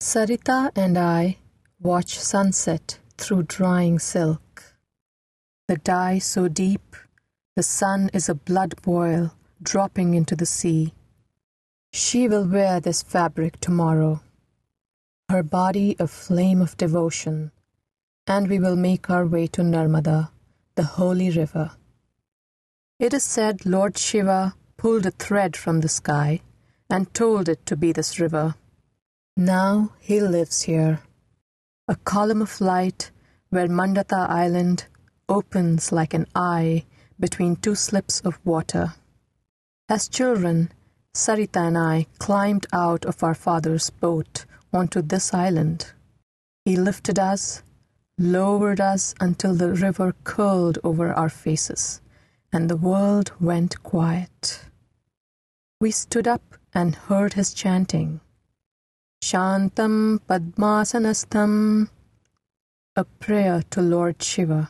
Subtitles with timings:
[0.00, 1.38] Sarita and I
[1.80, 4.74] watch sunset through drying silk.
[5.68, 6.96] The dye so deep,
[7.56, 10.92] the sun is a blood boil dropping into the sea.
[11.92, 14.20] She will wear this fabric tomorrow,
[15.30, 17.52] her body a flame of devotion,
[18.26, 20.30] and we will make our way to Narmada,
[20.74, 21.72] the holy river.
[22.98, 26.40] It is said Lord Shiva pulled a thread from the sky
[26.90, 28.54] and told it to be this river.
[29.36, 31.00] Now he lives here,
[31.88, 33.10] a column of light
[33.50, 34.86] where Mandata Island
[35.28, 36.84] opens like an eye
[37.18, 38.94] between two slips of water.
[39.88, 40.70] As children,
[41.12, 45.90] Sarita and I climbed out of our father's boat onto this island.
[46.64, 47.64] He lifted us,
[48.16, 52.00] lowered us until the river curled over our faces,
[52.52, 54.64] and the world went quiet.
[55.80, 58.20] We stood up and heard his chanting.
[59.24, 61.88] Shantam Padmasanastham,
[62.94, 64.68] a prayer to Lord Shiva.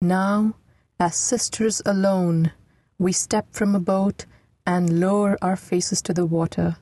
[0.00, 0.54] Now,
[1.00, 2.52] as sisters alone,
[2.96, 4.24] we step from a boat
[4.64, 6.76] and lower our faces to the water.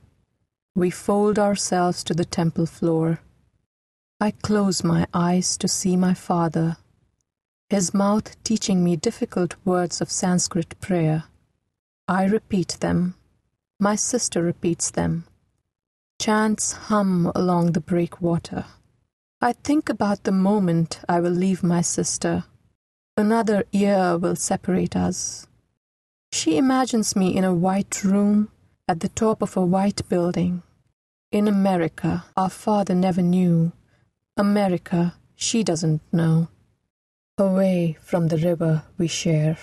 [0.75, 3.21] We fold ourselves to the temple floor.
[4.21, 6.77] I close my eyes to see my father,
[7.71, 11.25] his mouth teaching me difficult words of Sanskrit prayer.
[12.07, 13.15] I repeat them.
[13.81, 15.25] My sister repeats them.
[16.29, 18.67] Chants hum along the breakwater.
[19.41, 22.45] I think about the moment I will leave my sister.
[23.17, 25.47] Another year will separate us.
[26.31, 28.51] She imagines me in a white room
[28.87, 30.63] at the top of a white building.
[31.33, 33.73] In America, our father never knew.
[34.37, 36.49] America, she doesn't know.
[37.39, 39.57] Away from the river we share.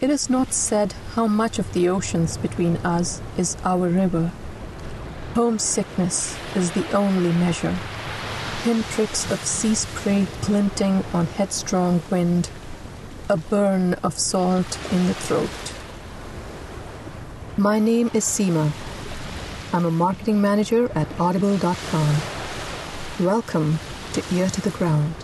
[0.00, 4.32] It is not said how much of the oceans between us is our river.
[5.34, 7.76] Homesickness is the only measure.
[8.64, 12.50] Pinpricks of sea spray glinting on headstrong wind,
[13.28, 15.72] a burn of salt in the throat.
[17.56, 18.72] My name is Seema.
[19.72, 22.16] I'm a marketing manager at audible.com.
[23.20, 23.78] Welcome
[24.14, 25.14] to Ear to the Ground.